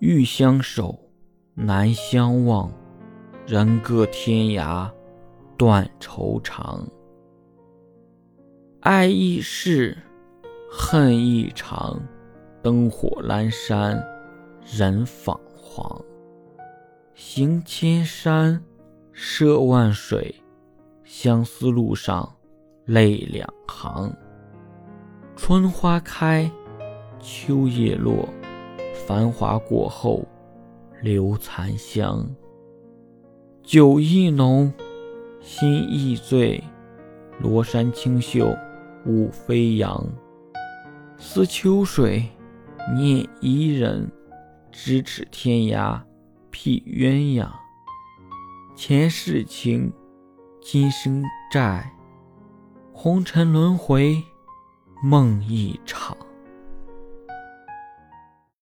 [0.00, 0.96] 欲相守，
[1.54, 2.72] 难相忘。
[3.46, 4.88] 人各天涯，
[5.56, 6.86] 断愁肠。
[8.80, 9.96] 爱一世，
[10.70, 12.00] 恨一长。
[12.62, 14.00] 灯火阑珊，
[14.64, 16.00] 人彷徨。
[17.14, 18.62] 行千山，
[19.12, 20.34] 涉万水，
[21.02, 22.36] 相思路上
[22.84, 24.14] 泪两行。
[25.34, 26.48] 春花开，
[27.20, 28.28] 秋叶落，
[29.08, 30.22] 繁华过后
[31.00, 32.28] 留残香。
[33.62, 34.70] 酒意浓，
[35.40, 36.62] 心亦醉，
[37.38, 38.54] 罗衫清袖
[39.06, 40.06] 舞飞扬。
[41.16, 42.22] 思秋水，
[42.94, 44.12] 念伊人，
[44.70, 45.98] 咫尺天涯。
[46.50, 47.48] 匹鸳鸯，
[48.76, 49.90] 前世情，
[50.60, 51.90] 今生债，
[52.92, 54.22] 红尘轮回，
[55.02, 56.14] 梦一场。